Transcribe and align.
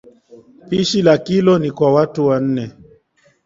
Pishi 0.69 1.01
la 1.01 1.17
kilo 1.17 1.59
ni 1.59 1.71
kwa 1.71 1.93
watu 1.93 2.33
nne 2.33 2.71